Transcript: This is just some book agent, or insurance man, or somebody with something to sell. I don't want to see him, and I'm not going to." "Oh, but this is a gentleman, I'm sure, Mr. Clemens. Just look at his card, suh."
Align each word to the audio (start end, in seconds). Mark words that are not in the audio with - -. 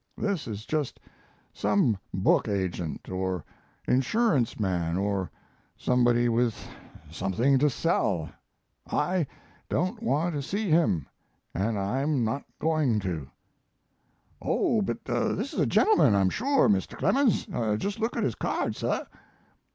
This 0.17 0.47
is 0.47 0.65
just 0.65 0.99
some 1.53 1.95
book 2.11 2.47
agent, 2.47 3.07
or 3.07 3.45
insurance 3.87 4.59
man, 4.59 4.97
or 4.97 5.29
somebody 5.77 6.27
with 6.27 6.55
something 7.11 7.59
to 7.59 7.69
sell. 7.69 8.27
I 8.91 9.27
don't 9.69 10.01
want 10.01 10.33
to 10.33 10.41
see 10.41 10.71
him, 10.71 11.05
and 11.53 11.77
I'm 11.77 12.23
not 12.23 12.45
going 12.57 12.97
to." 13.01 13.29
"Oh, 14.41 14.81
but 14.81 15.05
this 15.05 15.53
is 15.53 15.59
a 15.59 15.67
gentleman, 15.67 16.15
I'm 16.15 16.31
sure, 16.31 16.67
Mr. 16.67 16.97
Clemens. 16.97 17.45
Just 17.79 17.99
look 17.99 18.17
at 18.17 18.23
his 18.23 18.33
card, 18.33 18.75
suh." 18.75 19.05